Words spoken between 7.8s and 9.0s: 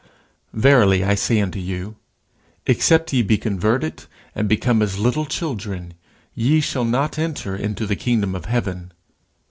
the kingdom of heaven.